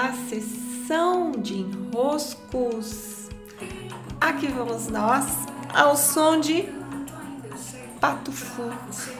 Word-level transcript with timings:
à 0.00 0.12
sessão 0.30 1.32
de 1.32 1.58
enroscos. 1.58 3.28
Aqui 4.18 4.46
vamos 4.46 4.88
nós 4.88 5.26
ao 5.74 5.94
som 5.94 6.40
de 6.40 6.66
Patufu, 8.00 8.70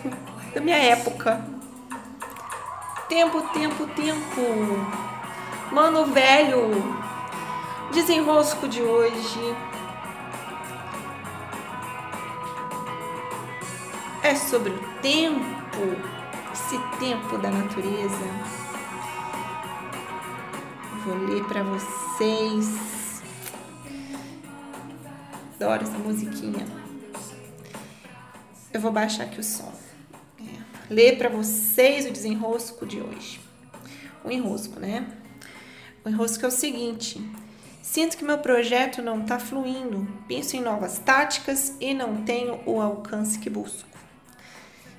da 0.55 0.61
minha 0.63 0.79
época. 0.79 1.45
Tempo, 3.11 3.43
tempo, 3.53 3.87
tempo. 3.89 4.41
Mano 5.71 6.07
velho, 6.07 6.71
desenrosco 7.93 8.67
de 8.67 8.81
hoje. 8.81 9.55
É 14.23 14.35
sobre 14.35 14.71
o 14.71 14.79
tempo, 15.03 15.43
esse 16.55 16.79
tempo 16.99 17.37
da 17.37 17.51
natureza 17.51 18.61
Vou 21.05 21.17
ler 21.17 21.43
para 21.45 21.63
vocês. 21.63 23.23
Adoro 25.55 25.83
essa 25.83 25.99
musiquinha. 25.99 26.67
Eu 28.71 28.81
vou 28.83 28.93
baixar 28.93 29.25
aqui 29.25 29.41
o 29.41 29.43
som. 29.43 29.73
É. 30.39 30.93
Ler 30.93 31.17
para 31.17 31.31
vocês 31.31 32.05
o 32.05 32.11
desenrosco 32.11 32.85
de 32.85 33.01
hoje. 33.01 33.41
O 34.23 34.31
enrosco, 34.31 34.79
né? 34.79 35.07
O 36.05 36.09
enrosco 36.11 36.45
é 36.45 36.49
o 36.49 36.51
seguinte: 36.51 37.19
Sinto 37.81 38.19
que 38.19 38.25
meu 38.25 38.39
projeto 38.39 39.01
não 39.01 39.23
está 39.23 39.39
fluindo. 39.39 40.07
Penso 40.29 40.55
em 40.55 40.61
novas 40.61 40.99
táticas 40.99 41.75
e 41.81 41.95
não 41.95 42.25
tenho 42.25 42.61
o 42.67 42.79
alcance 42.79 43.39
que 43.39 43.49
busco. 43.49 43.89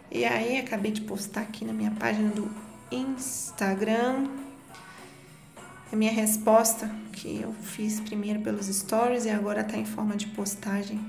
E 0.09 0.25
aí, 0.25 0.58
acabei 0.58 0.91
de 0.91 1.02
postar 1.02 1.41
aqui 1.41 1.63
na 1.63 1.73
minha 1.73 1.91
página 1.91 2.30
do 2.31 2.49
Instagram 2.91 4.50
a 5.91 5.95
minha 5.95 6.12
resposta, 6.12 6.90
que 7.12 7.41
eu 7.41 7.52
fiz 7.52 8.00
primeiro 8.00 8.40
pelos 8.40 8.68
stories 8.68 9.25
e 9.25 9.30
agora 9.30 9.61
está 9.61 9.78
em 9.78 9.86
forma 9.86 10.16
de 10.16 10.28
postagem, 10.28 11.00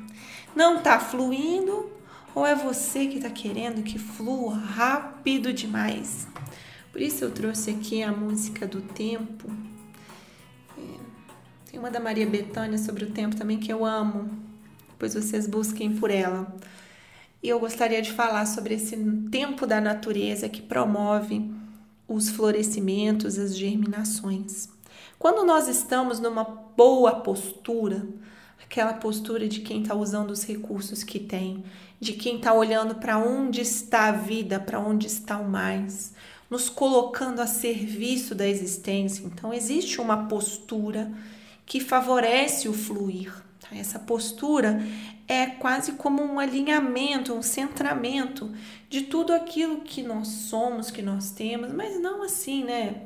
não 0.57 0.79
está 0.79 0.99
fluindo 0.99 1.89
ou 2.35 2.47
é 2.47 2.55
você 2.55 3.07
que 3.07 3.17
está 3.17 3.31
querendo 3.31 3.83
que 3.83 3.99
flua 3.99 4.55
rápido 4.57 5.53
demais? 5.53 6.27
Por 6.91 7.01
isso 7.01 7.25
eu 7.25 7.31
trouxe 7.31 7.71
aqui 7.71 8.03
a 8.03 8.11
música 8.11 8.67
do 8.67 8.81
tempo. 8.81 9.51
É, 10.77 10.83
tem 11.71 11.79
uma 11.79 11.91
da 11.91 12.01
Maria 12.01 12.27
Bethânia 12.27 12.79
sobre 12.79 13.05
o 13.05 13.11
tempo 13.11 13.37
também 13.37 13.59
que 13.59 13.73
eu 13.73 13.85
amo. 13.85 14.31
Depois 14.91 15.15
vocês 15.15 15.47
busquem 15.47 15.97
por 15.97 16.11
ela. 16.11 16.55
E 17.43 17.49
eu 17.49 17.59
gostaria 17.61 18.01
de 18.01 18.13
falar 18.13 18.47
sobre 18.47 18.75
esse 18.75 18.97
tempo 19.31 19.67
da 19.67 19.81
natureza 19.81 20.49
que 20.49 20.63
promove 20.63 21.52
os 22.13 22.29
florescimentos, 22.29 23.39
as 23.39 23.57
germinações. 23.57 24.69
Quando 25.19 25.45
nós 25.45 25.69
estamos 25.69 26.19
numa 26.19 26.45
boa 26.45 27.17
postura, 27.21 28.07
aquela 28.63 28.95
postura 28.95 29.49
de 29.49 29.61
quem 29.61 29.83
está 29.83 29.95
usando 29.95 30.31
os 30.31 30.45
recursos 30.45 31.05
que 31.05 31.21
tem, 31.21 31.65
de 32.01 32.15
quem 32.15 32.37
está 32.37 32.53
olhando 32.53 32.97
para 32.97 33.19
onde 33.19 33.61
está 33.61 34.07
a 34.09 34.13
vida, 34.13 34.59
para 34.59 34.81
onde 34.81 35.07
está 35.07 35.39
o 35.39 35.49
mais, 35.49 36.13
nos 36.51 36.69
colocando 36.69 37.41
a 37.41 37.47
serviço 37.47 38.35
da 38.35 38.47
existência. 38.49 39.25
Então, 39.25 39.55
existe 39.55 40.01
uma 40.01 40.27
postura 40.27 41.11
que 41.65 41.81
favorece 41.81 42.69
o 42.69 42.73
fluir. 42.73 43.33
Tá? 43.63 43.77
Essa 43.77 43.99
postura 43.99 44.83
é 45.29 45.47
quase 45.47 45.93
como 45.93 46.23
um 46.23 46.39
alinhamento, 46.39 47.33
um 47.33 47.43
centramento 47.43 48.53
de 48.89 49.03
tudo 49.03 49.33
aquilo 49.33 49.81
que 49.81 50.03
nós 50.03 50.29
somos, 50.29 50.91
que 50.91 51.01
nós 51.01 51.31
temos, 51.31 51.73
mas 51.73 52.01
não 52.01 52.23
assim, 52.23 52.65
né? 52.65 53.03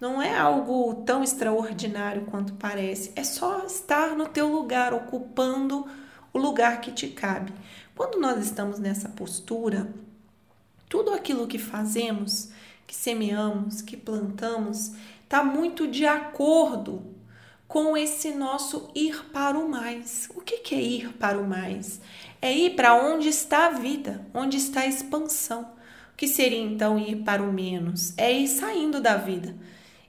Não 0.00 0.22
é 0.22 0.38
algo 0.38 1.02
tão 1.04 1.24
extraordinário 1.24 2.24
quanto 2.26 2.52
parece. 2.54 3.12
É 3.16 3.24
só 3.24 3.64
estar 3.66 4.14
no 4.14 4.28
teu 4.28 4.50
lugar, 4.50 4.94
ocupando 4.94 5.86
o 6.32 6.38
lugar 6.38 6.80
que 6.80 6.92
te 6.92 7.08
cabe. 7.08 7.52
Quando 7.96 8.20
nós 8.20 8.44
estamos 8.44 8.78
nessa 8.78 9.08
postura, 9.08 9.92
tudo 10.88 11.12
aquilo 11.12 11.48
que 11.48 11.58
fazemos, 11.58 12.50
que 12.86 12.94
semeamos, 12.94 13.82
que 13.82 13.96
plantamos, 13.96 14.92
está 15.24 15.42
muito 15.42 15.88
de 15.88 16.06
acordo 16.06 17.17
com 17.68 17.94
esse 17.94 18.30
nosso 18.30 18.88
ir 18.94 19.26
para 19.26 19.58
o 19.58 19.68
mais. 19.68 20.28
O 20.34 20.40
que 20.40 20.74
é 20.74 20.80
ir 20.80 21.12
para 21.18 21.38
o 21.38 21.46
mais? 21.46 22.00
É 22.40 22.50
ir 22.50 22.70
para 22.70 22.94
onde 22.94 23.28
está 23.28 23.66
a 23.66 23.70
vida, 23.70 24.26
onde 24.32 24.56
está 24.56 24.80
a 24.80 24.86
expansão. 24.86 25.62
O 26.12 26.16
que 26.16 26.26
seria 26.26 26.58
então 26.58 26.98
ir 26.98 27.16
para 27.16 27.42
o 27.42 27.52
menos? 27.52 28.16
É 28.16 28.32
ir 28.32 28.48
saindo 28.48 29.00
da 29.00 29.16
vida 29.16 29.54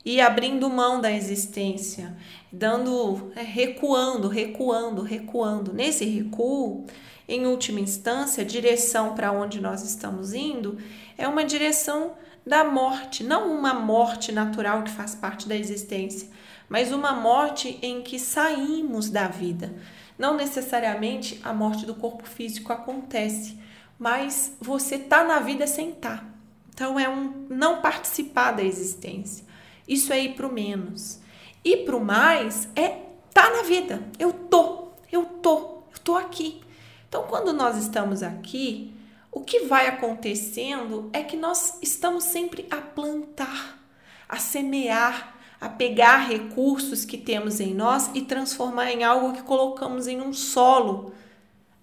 e 0.05 0.21
abrindo 0.21 0.69
mão 0.69 1.01
da 1.01 1.11
existência, 1.11 2.15
dando, 2.51 3.31
é, 3.35 3.41
recuando, 3.41 4.29
recuando, 4.29 5.01
recuando. 5.01 5.73
Nesse 5.73 6.05
recuo, 6.05 6.85
em 7.27 7.45
última 7.45 7.81
instância, 7.81 8.43
a 8.43 8.47
direção 8.47 9.13
para 9.13 9.33
onde 9.33 9.59
nós 9.59 9.83
estamos 9.83 10.33
indo 10.33 10.77
é 11.17 11.27
uma 11.27 11.43
direção 11.43 12.13
da 12.45 12.63
morte, 12.63 13.23
não 13.23 13.53
uma 13.55 13.73
morte 13.73 14.31
natural 14.31 14.83
que 14.83 14.91
faz 14.91 15.13
parte 15.13 15.47
da 15.47 15.55
existência, 15.55 16.29
mas 16.69 16.91
uma 16.91 17.13
morte 17.13 17.79
em 17.81 18.01
que 18.01 18.19
saímos 18.19 19.09
da 19.09 19.27
vida. 19.27 19.75
Não 20.17 20.35
necessariamente 20.35 21.39
a 21.43 21.51
morte 21.51 21.85
do 21.85 21.95
corpo 21.95 22.27
físico 22.27 22.71
acontece, 22.71 23.57
mas 23.97 24.55
você 24.61 24.97
tá 24.97 25.23
na 25.23 25.39
vida 25.39 25.65
sem 25.65 25.89
estar. 25.89 26.19
Tá. 26.19 26.25
Então 26.73 26.99
é 26.99 27.09
um 27.09 27.47
não 27.49 27.81
participar 27.81 28.51
da 28.51 28.63
existência. 28.63 29.45
Isso 29.87 30.13
é 30.13 30.21
ir 30.21 30.35
para 30.35 30.47
o 30.47 30.53
menos. 30.53 31.19
Ir 31.65 31.85
para 31.85 31.97
o 31.97 32.05
mais 32.05 32.69
é 32.75 32.99
tá 33.33 33.49
na 33.49 33.63
vida. 33.63 34.03
Eu 34.17 34.31
tô, 34.31 34.89
eu 35.11 35.25
tô, 35.25 35.83
eu 35.91 35.99
tô 36.03 36.15
aqui. 36.15 36.61
Então, 37.07 37.23
quando 37.23 37.51
nós 37.51 37.75
estamos 37.75 38.21
aqui, 38.21 38.93
o 39.31 39.41
que 39.41 39.61
vai 39.61 39.87
acontecendo 39.87 41.09
é 41.11 41.23
que 41.23 41.35
nós 41.35 41.79
estamos 41.81 42.25
sempre 42.25 42.67
a 42.69 42.77
plantar, 42.77 43.79
a 44.27 44.37
semear, 44.37 45.35
a 45.59 45.67
pegar 45.67 46.27
recursos 46.27 47.03
que 47.03 47.17
temos 47.17 47.59
em 47.59 47.73
nós 47.73 48.09
e 48.13 48.21
transformar 48.21 48.91
em 48.91 49.03
algo 49.03 49.33
que 49.33 49.43
colocamos 49.43 50.07
em 50.07 50.21
um 50.21 50.31
solo. 50.31 51.13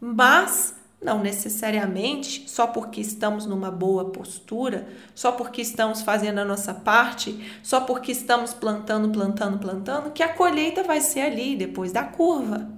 Mas 0.00 0.74
não 1.00 1.20
necessariamente 1.20 2.48
só 2.48 2.66
porque 2.66 3.00
estamos 3.00 3.44
numa 3.44 3.70
boa 3.70 4.06
postura, 4.06 4.88
só 5.14 5.30
porque 5.32 5.60
estamos 5.60 6.02
fazendo 6.02 6.38
a 6.38 6.44
nossa 6.44 6.72
parte, 6.72 7.58
só 7.62 7.82
porque 7.82 8.12
estamos 8.12 8.54
plantando, 8.54 9.10
plantando, 9.10 9.58
plantando, 9.58 10.10
que 10.10 10.22
a 10.22 10.32
colheita 10.32 10.82
vai 10.82 11.00
ser 11.00 11.20
ali, 11.20 11.54
depois 11.54 11.92
da 11.92 12.02
curva. 12.02 12.68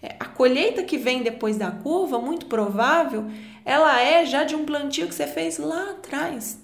É, 0.00 0.14
a 0.20 0.26
colheita 0.26 0.84
que 0.84 0.96
vem 0.96 1.22
depois 1.22 1.56
da 1.58 1.70
curva, 1.70 2.18
muito 2.20 2.46
provável, 2.46 3.26
ela 3.64 4.00
é 4.00 4.24
já 4.24 4.44
de 4.44 4.54
um 4.54 4.64
plantio 4.64 5.08
que 5.08 5.14
você 5.14 5.26
fez 5.26 5.58
lá 5.58 5.90
atrás. 5.90 6.60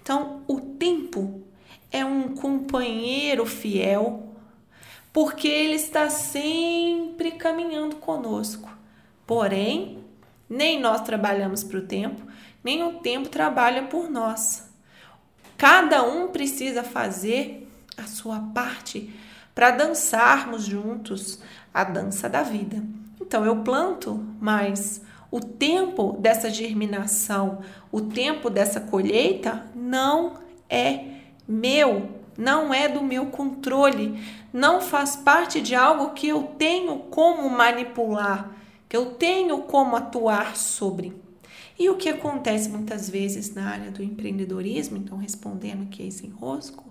Então, 0.00 0.42
o 0.48 0.58
tempo 0.58 1.42
é 1.90 2.04
um 2.04 2.34
companheiro 2.34 3.46
fiel, 3.46 4.34
porque 5.12 5.48
ele 5.48 5.74
está 5.74 6.10
sempre 6.10 7.32
caminhando 7.32 7.96
conosco. 7.96 8.68
Porém, 9.26 10.04
nem 10.48 10.80
nós 10.80 11.00
trabalhamos 11.02 11.62
para 11.64 11.78
o 11.78 11.86
tempo, 11.86 12.22
nem 12.62 12.82
o 12.82 12.94
tempo 12.94 13.28
trabalha 13.28 13.84
por 13.84 14.10
nós. 14.10 14.68
Cada 15.56 16.02
um 16.02 16.28
precisa 16.28 16.82
fazer 16.82 17.68
a 17.96 18.04
sua 18.04 18.38
parte 18.54 19.12
para 19.54 19.72
dançarmos 19.72 20.64
juntos 20.64 21.40
a 21.74 21.82
dança 21.82 22.28
da 22.28 22.42
vida. 22.42 22.82
Então 23.20 23.44
eu 23.44 23.56
planto, 23.64 24.24
mas 24.40 25.02
o 25.30 25.40
tempo 25.40 26.16
dessa 26.18 26.48
germinação, 26.48 27.60
o 27.90 28.00
tempo 28.00 28.48
dessa 28.48 28.80
colheita 28.80 29.66
não 29.74 30.34
é 30.70 31.17
meu, 31.48 32.10
não 32.36 32.72
é 32.72 32.88
do 32.88 33.02
meu 33.02 33.26
controle, 33.26 34.22
não 34.52 34.80
faz 34.80 35.16
parte 35.16 35.60
de 35.60 35.74
algo 35.74 36.10
que 36.10 36.28
eu 36.28 36.42
tenho 36.58 36.98
como 37.10 37.48
manipular 37.48 38.58
que 38.88 38.96
eu 38.96 39.06
tenho 39.06 39.58
como 39.62 39.96
atuar 39.96 40.56
sobre. 40.56 41.12
E 41.78 41.88
o 41.90 41.96
que 41.96 42.08
acontece 42.08 42.68
muitas 42.68 43.08
vezes 43.08 43.54
na 43.54 43.68
área 43.68 43.90
do 43.90 44.02
empreendedorismo, 44.02 44.96
então 44.96 45.18
respondendo 45.18 45.84
aqui 45.84 46.06
esse 46.06 46.26
enrosco, 46.26 46.84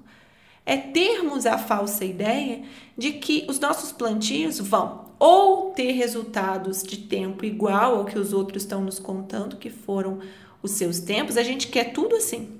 é 0.66 0.78
termos 0.78 1.46
a 1.46 1.58
falsa 1.58 2.06
ideia 2.06 2.64
de 2.98 3.14
que 3.14 3.46
os 3.50 3.60
nossos 3.60 3.92
plantios 3.92 4.60
vão 4.60 5.08
ou 5.20 5.72
ter 5.72 5.92
resultados 5.94 6.84
de 6.84 6.98
tempo 6.98 7.44
igual 7.44 7.96
ao 7.96 8.06
que 8.06 8.20
os 8.20 8.32
outros 8.34 8.64
estão 8.64 8.82
nos 8.82 9.00
contando 9.00 9.58
que 9.58 9.70
foram 9.70 10.20
os 10.62 10.72
seus 10.72 11.00
tempos. 11.00 11.38
A 11.38 11.44
gente 11.44 11.68
quer 11.68 11.92
tudo 11.92 12.16
assim. 12.16 12.57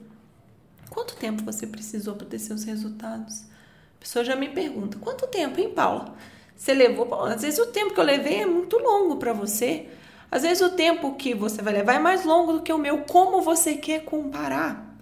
Quanto 0.98 1.16
tempo 1.16 1.44
você 1.44 1.68
precisou 1.68 2.16
para 2.16 2.26
ter 2.26 2.40
seus 2.40 2.64
resultados? 2.64 3.42
A 3.42 4.00
pessoa 4.00 4.26
já 4.26 4.36
me 4.36 4.50
pergunta: 4.50 4.98
quanto 4.98 5.28
tempo, 5.28 5.60
hein, 5.60 5.70
Paula? 5.70 6.16
Você 6.56 6.74
levou, 6.74 7.24
às 7.24 7.44
vezes 7.44 7.60
o 7.60 7.68
tempo 7.68 7.94
que 7.94 8.00
eu 8.00 8.04
levei 8.04 8.42
é 8.42 8.46
muito 8.48 8.80
longo 8.80 9.18
para 9.18 9.32
você. 9.32 9.90
Às 10.32 10.42
vezes 10.42 10.60
o 10.60 10.72
tempo 10.72 11.14
que 11.14 11.36
você 11.36 11.62
vai 11.62 11.72
levar 11.72 11.94
é 11.94 12.00
mais 12.00 12.26
longo 12.26 12.54
do 12.54 12.64
que 12.64 12.74
o 12.74 12.80
meu. 12.80 13.04
Como 13.04 13.44
você 13.44 13.76
quer 13.76 14.06
comparar? 14.06 14.98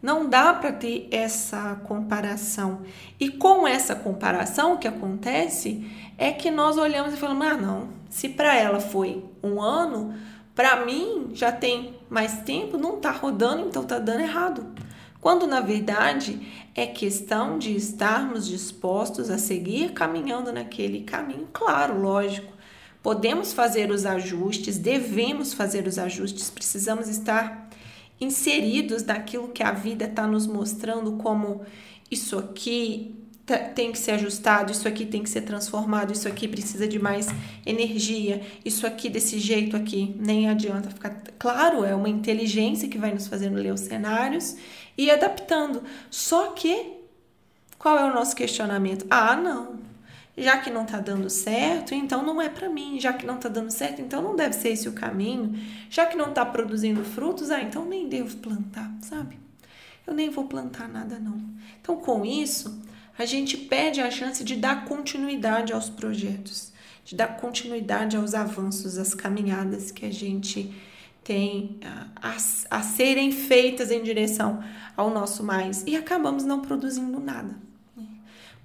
Não 0.00 0.28
dá 0.30 0.54
para 0.54 0.70
ter 0.70 1.08
essa 1.10 1.74
comparação. 1.82 2.82
E 3.18 3.28
com 3.28 3.66
essa 3.66 3.96
comparação, 3.96 4.74
o 4.74 4.78
que 4.78 4.86
acontece 4.86 5.84
é 6.16 6.30
que 6.30 6.48
nós 6.48 6.78
olhamos 6.78 7.12
e 7.12 7.16
falamos: 7.16 7.44
ah, 7.44 7.56
não, 7.56 7.88
se 8.08 8.28
para 8.28 8.54
ela 8.54 8.78
foi 8.78 9.24
um 9.42 9.60
ano, 9.60 10.14
para 10.54 10.86
mim 10.86 11.30
já 11.34 11.50
tem 11.50 11.98
mais 12.08 12.42
tempo, 12.42 12.78
não 12.78 12.98
está 12.98 13.10
rodando, 13.10 13.66
então 13.66 13.82
está 13.82 13.98
dando 13.98 14.20
errado. 14.20 14.89
Quando 15.20 15.46
na 15.46 15.60
verdade 15.60 16.40
é 16.74 16.86
questão 16.86 17.58
de 17.58 17.76
estarmos 17.76 18.46
dispostos 18.46 19.30
a 19.30 19.36
seguir 19.36 19.92
caminhando 19.92 20.52
naquele 20.52 21.02
caminho, 21.02 21.48
claro, 21.52 22.00
lógico. 22.00 22.52
Podemos 23.02 23.52
fazer 23.52 23.90
os 23.90 24.04
ajustes, 24.04 24.78
devemos 24.78 25.52
fazer 25.52 25.86
os 25.86 25.98
ajustes, 25.98 26.50
precisamos 26.50 27.08
estar 27.08 27.68
inseridos 28.20 29.02
naquilo 29.02 29.48
que 29.48 29.62
a 29.62 29.72
vida 29.72 30.04
está 30.04 30.26
nos 30.26 30.46
mostrando 30.46 31.12
como 31.12 31.62
isso 32.10 32.38
aqui 32.38 33.14
tem 33.58 33.92
que 33.92 33.98
ser 33.98 34.12
ajustado, 34.12 34.72
isso 34.72 34.86
aqui 34.86 35.06
tem 35.06 35.22
que 35.22 35.30
ser 35.30 35.42
transformado, 35.42 36.12
isso 36.12 36.28
aqui 36.28 36.46
precisa 36.48 36.86
de 36.86 36.98
mais 36.98 37.28
energia, 37.64 38.42
isso 38.64 38.86
aqui 38.86 39.08
desse 39.08 39.38
jeito 39.38 39.76
aqui 39.76 40.14
nem 40.18 40.48
adianta 40.48 40.90
ficar. 40.90 41.22
Claro, 41.38 41.84
é 41.84 41.94
uma 41.94 42.08
inteligência 42.08 42.88
que 42.88 42.98
vai 42.98 43.12
nos 43.12 43.26
fazendo 43.26 43.56
ler 43.56 43.72
os 43.72 43.80
cenários 43.80 44.56
e 44.96 45.10
adaptando. 45.10 45.82
Só 46.10 46.48
que 46.48 46.98
qual 47.78 47.98
é 47.98 48.04
o 48.04 48.14
nosso 48.14 48.36
questionamento? 48.36 49.06
Ah, 49.08 49.34
não. 49.34 49.80
Já 50.36 50.58
que 50.58 50.70
não 50.70 50.86
tá 50.86 50.98
dando 51.00 51.28
certo, 51.28 51.94
então 51.94 52.22
não 52.22 52.40
é 52.40 52.48
para 52.48 52.68
mim. 52.68 53.00
Já 53.00 53.12
que 53.12 53.26
não 53.26 53.36
tá 53.36 53.48
dando 53.48 53.70
certo, 53.70 54.00
então 54.00 54.22
não 54.22 54.36
deve 54.36 54.54
ser 54.54 54.70
esse 54.70 54.88
o 54.88 54.92
caminho. 54.92 55.58
Já 55.88 56.06
que 56.06 56.16
não 56.16 56.32
tá 56.32 56.44
produzindo 56.44 57.04
frutos, 57.04 57.50
ah, 57.50 57.60
então 57.60 57.84
nem 57.84 58.08
devo 58.08 58.36
plantar, 58.38 58.90
sabe? 59.02 59.38
Eu 60.06 60.14
nem 60.14 60.28
vou 60.30 60.44
plantar 60.44 60.88
nada 60.88 61.18
não. 61.18 61.40
Então, 61.80 61.96
com 61.96 62.24
isso, 62.24 62.80
a 63.22 63.26
gente 63.26 63.56
perde 63.56 64.00
a 64.00 64.10
chance 64.10 64.42
de 64.42 64.56
dar 64.56 64.84
continuidade 64.84 65.72
aos 65.72 65.88
projetos, 65.88 66.72
de 67.04 67.14
dar 67.14 67.36
continuidade 67.36 68.16
aos 68.16 68.34
avanços, 68.34 68.98
às 68.98 69.14
caminhadas 69.14 69.90
que 69.90 70.06
a 70.06 70.12
gente 70.12 70.74
tem 71.22 71.78
a, 71.84 72.30
a, 72.30 72.78
a 72.78 72.82
serem 72.82 73.30
feitas 73.30 73.90
em 73.90 74.02
direção 74.02 74.62
ao 74.96 75.10
nosso 75.10 75.42
mais 75.42 75.84
e 75.86 75.96
acabamos 75.96 76.44
não 76.44 76.60
produzindo 76.60 77.20
nada 77.20 77.70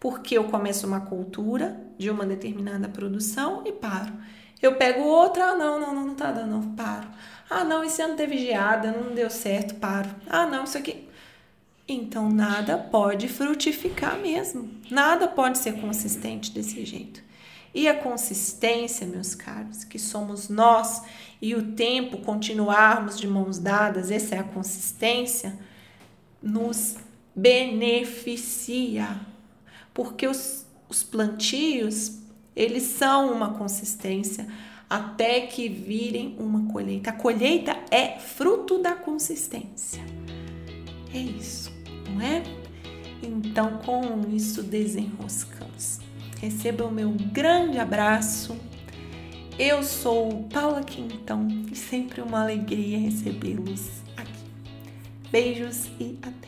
porque 0.05 0.37
eu 0.37 0.43
começo 0.43 0.85
uma 0.85 1.01
cultura 1.01 1.81
de 1.97 2.11
uma 2.11 2.27
determinada 2.27 2.87
produção 2.87 3.63
e 3.65 3.71
paro. 3.71 4.13
Eu 4.61 4.75
pego 4.75 5.01
outra, 5.01 5.45
ah, 5.45 5.55
não, 5.55 5.79
não, 5.79 5.95
não, 5.95 6.07
não 6.07 6.13
tá 6.13 6.31
dando, 6.31 6.51
não, 6.51 6.75
paro. 6.75 7.07
Ah, 7.49 7.63
não, 7.63 7.83
esse 7.83 8.03
ano 8.03 8.15
teve 8.15 8.37
geada, 8.37 8.91
não 8.91 9.15
deu 9.15 9.31
certo, 9.31 9.73
paro. 9.75 10.07
Ah, 10.29 10.45
não, 10.45 10.63
isso 10.63 10.77
aqui. 10.77 11.09
Então 11.87 12.29
nada 12.29 12.77
pode 12.77 13.27
frutificar 13.27 14.19
mesmo. 14.19 14.69
Nada 14.89 15.27
pode 15.27 15.57
ser 15.57 15.79
consistente 15.79 16.51
desse 16.51 16.83
jeito. 16.85 17.23
E 17.73 17.87
a 17.87 17.93
consistência, 17.93 19.05
meus 19.05 19.35
caros, 19.35 19.83
que 19.83 19.99
somos 19.99 20.49
nós 20.49 21.03
e 21.41 21.53
o 21.53 21.73
tempo 21.73 22.19
continuarmos 22.19 23.19
de 23.19 23.27
mãos 23.27 23.59
dadas, 23.59 24.09
essa 24.09 24.35
é 24.35 24.39
a 24.39 24.43
consistência, 24.43 25.59
nos 26.41 26.95
beneficia 27.35 29.19
porque 29.95 30.27
os, 30.27 30.65
os 30.89 31.01
plantios 31.01 32.19
eles 32.53 32.83
são 32.83 33.33
uma 33.33 33.53
consistência 33.53 34.45
até 34.89 35.41
que 35.41 35.67
virem 35.67 36.35
uma 36.37 36.71
colheita. 36.71 37.09
A 37.09 37.13
colheita 37.13 37.75
é 37.89 38.19
fruto 38.19 38.77
da 38.77 38.93
consistência. 38.93 40.03
É 41.13 41.17
isso, 41.17 41.71
não 42.09 42.21
é? 42.21 42.43
Então, 43.21 43.77
com 43.79 44.29
isso, 44.29 44.61
desenroscamos. 44.63 45.99
Receba 46.39 46.85
o 46.85 46.91
meu 46.91 47.11
grande 47.31 47.79
abraço. 47.79 48.55
Eu 49.57 49.83
sou 49.83 50.43
Paula 50.51 50.83
Quintão 50.83 51.47
e 51.71 51.75
sempre 51.75 52.21
uma 52.21 52.41
alegria 52.41 52.99
recebê-los 52.99 54.01
aqui. 54.17 54.43
Beijos 55.31 55.87
e 55.99 56.17
até! 56.21 56.44